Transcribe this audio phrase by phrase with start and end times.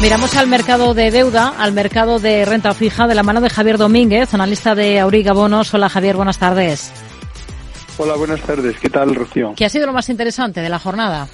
[0.00, 3.76] Miramos al mercado de deuda, al mercado de renta fija, de la mano de Javier
[3.76, 5.74] Domínguez, analista de Auriga Bonos.
[5.74, 6.90] Hola Javier, buenas tardes.
[7.98, 8.78] Hola, buenas tardes.
[8.78, 9.52] ¿Qué tal, Rocío?
[9.54, 11.28] ¿Qué ha sido lo más interesante de la jornada?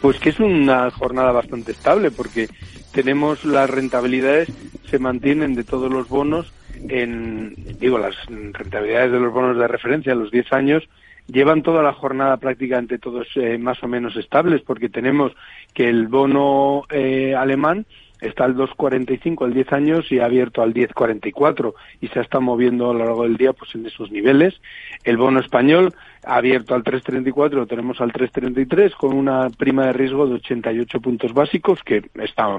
[0.00, 2.48] Pues que es una jornada bastante estable porque
[2.92, 4.48] tenemos las rentabilidades,
[4.90, 6.50] se mantienen de todos los bonos
[6.88, 10.88] en, digo, las rentabilidades de los bonos de referencia, los 10 años,
[11.30, 15.32] llevan toda la jornada prácticamente todos eh, más o menos estables porque tenemos
[15.74, 17.86] que el bono eh, alemán
[18.20, 22.90] está al 2.45 al 10 años y ha abierto al 10.44 y se está moviendo
[22.90, 24.60] a lo largo del día pues en esos niveles.
[25.04, 29.92] El bono español ha abierto al 3.34, lo tenemos al 3.33 con una prima de
[29.94, 32.58] riesgo de 88 puntos básicos que está,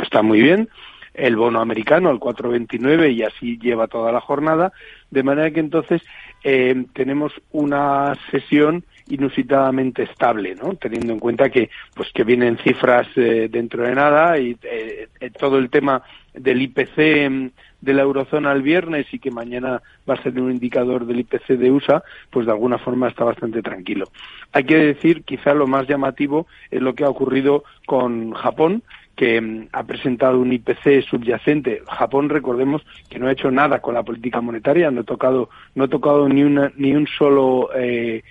[0.00, 0.68] está muy bien
[1.14, 4.72] el bono americano al 4.29 y así lleva toda la jornada,
[5.10, 6.02] de manera que entonces
[6.44, 10.74] eh, tenemos una sesión inusitadamente estable, ¿no?
[10.74, 15.58] Teniendo en cuenta que, pues, que vienen cifras eh, dentro de nada y eh, todo
[15.58, 16.02] el tema
[16.34, 17.52] del IPC
[17.82, 21.58] de la eurozona el viernes y que mañana va a ser un indicador del IPC
[21.58, 24.06] de USA, pues de alguna forma está bastante tranquilo.
[24.52, 28.82] Hay que decir, quizá lo más llamativo es lo que ha ocurrido con Japón,
[29.22, 31.84] que mm, ha presentado un IPC subyacente.
[31.86, 35.84] Japón, recordemos que no ha hecho nada con la política monetaria, no ha tocado, no
[35.84, 38.24] ha tocado ni, una, ni un solo eh,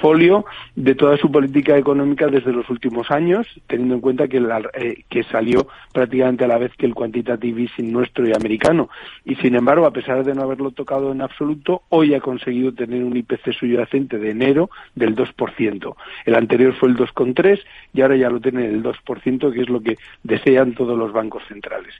[0.00, 4.38] folio de toda su política económica desde los últimos años, teniendo en cuenta que,
[4.74, 8.88] eh, que salió prácticamente a la vez que el quantitative easing nuestro y americano.
[9.24, 13.04] Y sin embargo, a pesar de no haberlo tocado en absoluto, hoy ha conseguido tener
[13.04, 15.96] un IPC subyacente de enero del 2%.
[16.24, 17.60] El anterior fue el 2,3
[17.92, 21.42] y ahora ya lo tiene el 2%, que es lo que desean todos los bancos
[21.48, 21.94] centrales.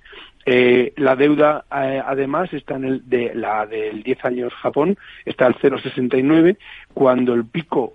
[0.47, 5.47] Eh, la deuda, eh, además, está en el de la del 10 años Japón, está
[5.47, 6.59] al 0,69,
[6.92, 7.95] cuando el pico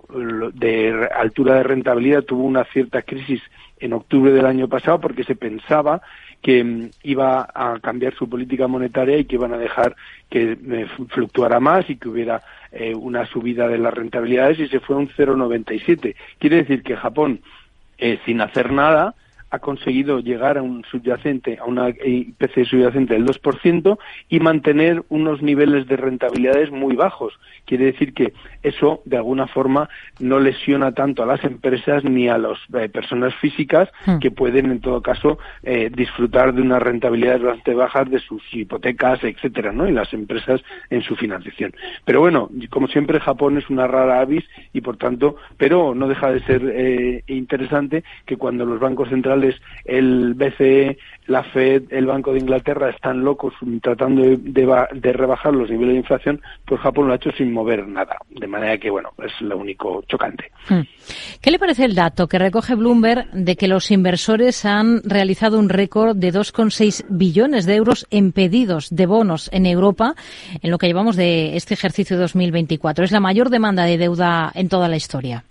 [0.54, 3.42] de altura de rentabilidad tuvo una cierta crisis
[3.78, 6.02] en octubre del año pasado porque se pensaba
[6.42, 9.96] que mm, iba a cambiar su política monetaria y que iban a dejar
[10.28, 12.42] que eh, fluctuara más y que hubiera
[12.94, 16.14] una subida de las rentabilidades y se fue a un 0,97.
[16.38, 17.40] Quiere decir que Japón,
[18.24, 19.16] sin hacer nada,
[19.50, 25.42] ha conseguido llegar a un subyacente, a una IPC subyacente del 2% y mantener unos
[25.42, 27.38] niveles de rentabilidades muy bajos.
[27.64, 29.88] Quiere decir que eso, de alguna forma,
[30.20, 34.18] no lesiona tanto a las empresas ni a las eh, personas físicas hmm.
[34.18, 39.22] que pueden, en todo caso, eh, disfrutar de unas rentabilidades bastante bajas de sus hipotecas,
[39.24, 39.88] etcétera, ¿no?
[39.88, 41.74] Y las empresas en su financiación.
[42.04, 46.30] Pero bueno, como siempre, Japón es una rara avis y, por tanto, pero no deja
[46.30, 49.39] de ser eh, interesante que cuando los bancos centrales
[49.84, 50.98] el BCE,
[51.30, 56.42] la Fed, el Banco de Inglaterra están locos tratando de, rebajar los niveles de inflación,
[56.66, 58.16] pues Japón lo ha hecho sin mover nada.
[58.30, 60.50] De manera que, bueno, es lo único chocante.
[60.68, 60.80] Hmm.
[61.40, 65.68] ¿Qué le parece el dato que recoge Bloomberg de que los inversores han realizado un
[65.68, 70.14] récord de 2,6 billones de euros en pedidos de bonos en Europa
[70.62, 73.04] en lo que llevamos de este ejercicio 2024?
[73.04, 75.44] Es la mayor demanda de deuda en toda la historia.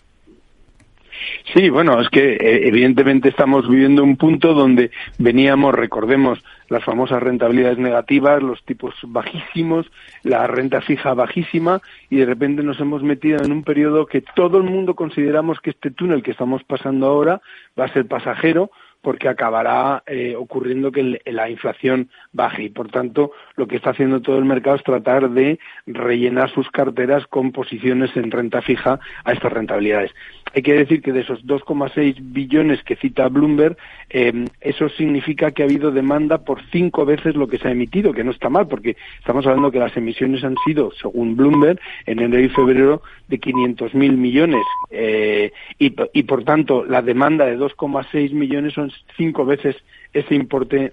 [1.54, 7.22] Sí, bueno, es que eh, evidentemente estamos viviendo un punto donde veníamos, recordemos, las famosas
[7.22, 9.88] rentabilidades negativas, los tipos bajísimos,
[10.24, 14.58] la renta fija bajísima y de repente nos hemos metido en un periodo que todo
[14.60, 17.42] el mundo consideramos que este túnel que estamos pasando ahora
[17.78, 18.70] va a ser pasajero
[19.02, 24.22] porque acabará eh, ocurriendo que la inflación baje y por tanto lo que está haciendo
[24.22, 29.32] todo el mercado es tratar de rellenar sus carteras con posiciones en renta fija a
[29.32, 30.12] estas rentabilidades.
[30.54, 33.78] Hay que decir que de esos 2,6 billones que cita Bloomberg,
[34.10, 38.14] eh, eso significa que ha habido demanda por cinco veces lo que se ha emitido,
[38.14, 42.20] que no está mal, porque estamos hablando que las emisiones han sido, según Bloomberg, en
[42.20, 48.34] enero y febrero de 500.000 millones eh, y, y, por tanto la demanda de 2,6
[48.34, 49.76] millones son cinco veces
[50.14, 50.92] ese importe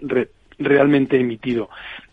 [0.59, 1.69] realmente emitido.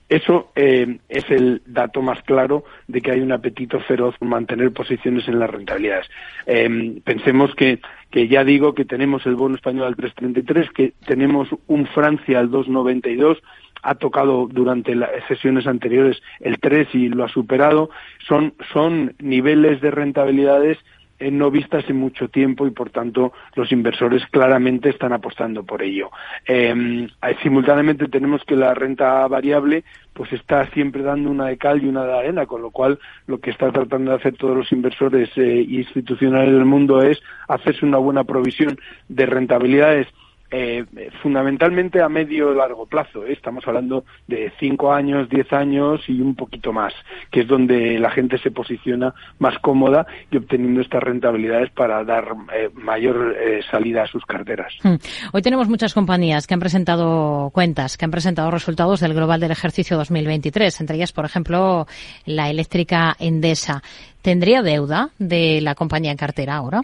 [0.09, 4.71] Eso eh, es el dato más claro de que hay un apetito feroz por mantener
[4.71, 6.07] posiciones en las rentabilidades.
[6.45, 7.79] Eh, pensemos que,
[8.11, 12.51] que ya digo que tenemos el bono español al 3.33, que tenemos un Francia al
[12.51, 13.39] 2.92,
[13.81, 17.89] ha tocado durante las sesiones anteriores el 3 y lo ha superado.
[18.27, 20.77] Son, son niveles de rentabilidades
[21.19, 26.09] no vistas en mucho tiempo y por tanto los inversores claramente están apostando por ello.
[26.45, 29.83] Em, eh, simultáneamente tenemos que la renta variable
[30.13, 33.39] pues está siempre dando una de cal y una de arena, con lo cual lo
[33.39, 37.97] que está tratando de hacer todos los inversores eh, institucionales del mundo es hacerse una
[37.97, 38.77] buena provisión
[39.09, 40.07] de rentabilidades
[40.55, 40.85] eh,
[41.23, 43.25] fundamentalmente a medio largo plazo.
[43.25, 43.33] ¿eh?
[43.33, 46.93] Estamos hablando de cinco años, diez años y un poquito más,
[47.31, 52.25] que es donde la gente se posiciona más cómoda y obteniendo estas rentabilidades para dar
[52.53, 53.35] eh, mayor
[53.71, 54.71] salida a sus carteras.
[54.83, 54.97] Hmm.
[55.31, 59.51] Hoy tenemos muchas compañías que han presentado cuentas, que han presentado resultados del global del
[59.51, 61.87] ejercicio 2023, entre ellas, por ejemplo,
[62.25, 63.81] la eléctrica Endesa.
[64.21, 66.83] ¿Tendría deuda de la compañía en cartera ahora?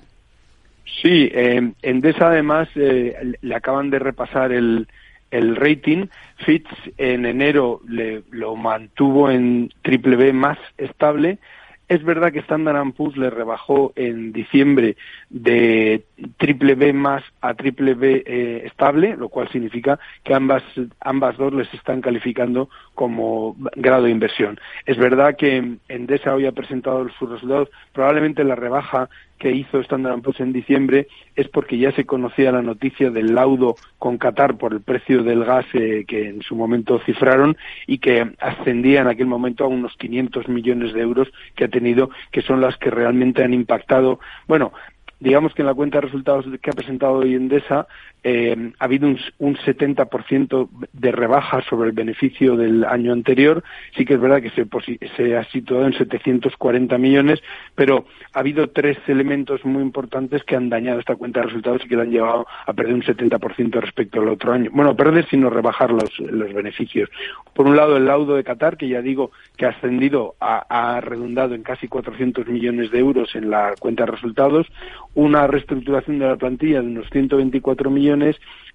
[1.02, 4.88] Sí, eh, Endesa además eh, le acaban de repasar el,
[5.32, 6.08] el rating.
[6.46, 11.40] Fitch en enero le, lo mantuvo en triple B más estable.
[11.88, 14.96] Es verdad que Standard Poor's le rebajó en diciembre
[15.32, 16.04] de
[16.38, 20.62] triple B más a triple B eh, estable, lo cual significa que ambas,
[21.00, 24.60] ambas dos les están calificando como grado de inversión.
[24.86, 29.10] Es verdad que Endesa hoy ha presentado sus resultados, probablemente la rebaja
[29.40, 33.76] que hizo Standard Poor's en diciembre es porque ya se conocía la noticia del laudo
[33.98, 37.58] con Qatar por el precio del gas eh, que en su momento cifraron
[37.88, 42.10] y que ascendía en aquel momento a unos 500 millones de euros que ha tenido,
[42.32, 44.20] que son las que realmente han impactado.
[44.48, 44.74] Bueno,
[45.20, 47.88] digamos que en la cuenta de resultados que ha presentado hoy Endesa
[48.24, 53.64] eh, ha habido un, un 70% de rebaja sobre el beneficio del año anterior.
[53.96, 57.42] Sí que es verdad que se, ha situado en 740 millones,
[57.76, 61.88] pero ha habido tres elementos muy importantes que han dañado esta cuenta de resultados y
[61.88, 64.70] que la han llevado a perder un 70% respecto al otro año.
[64.74, 67.10] Bueno, perder sino rebajar los, los beneficios.
[67.54, 71.56] Por un lado, el laudo de Qatar, que ya digo que ha ascendido, ha redundado
[71.56, 74.68] en casi 400 millones de euros en la cuenta de resultados,
[75.16, 78.09] una reestructuración de la plantilla de unos 124 millones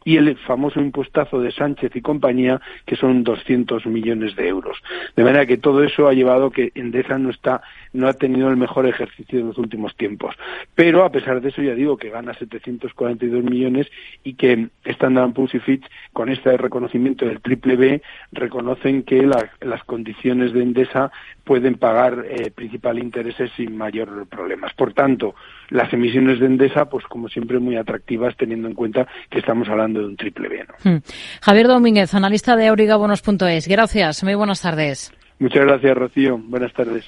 [0.05, 4.77] y el famoso impuestazo de Sánchez y compañía, que son 200 millones de euros.
[5.17, 8.49] De manera que todo eso ha llevado a que Endesa no está, no ha tenido
[8.51, 10.37] el mejor ejercicio de los últimos tiempos.
[10.75, 13.87] Pero a pesar de eso, ya digo que gana 742 millones
[14.23, 18.03] y que Standard Poor's y Fitch, con este reconocimiento del triple B,
[18.33, 21.11] reconocen que las condiciones de Endesa
[21.45, 24.73] pueden pagar eh, principal intereses sin mayor problemas.
[24.75, 25.35] Por tanto,
[25.71, 30.01] las emisiones de Endesa, pues como siempre, muy atractivas teniendo en cuenta que estamos hablando
[30.01, 30.65] de un triple B.
[30.85, 30.99] Hmm.
[31.41, 33.69] Javier Domínguez, analista de aurigabonos.es.
[33.69, 35.13] Gracias, muy buenas tardes.
[35.39, 36.39] Muchas gracias, Rocío.
[36.39, 37.03] Buenas tardes.